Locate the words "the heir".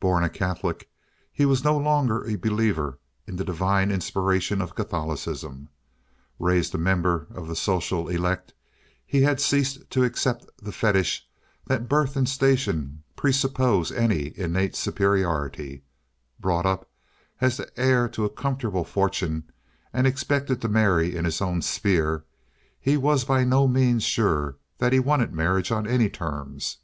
17.56-18.10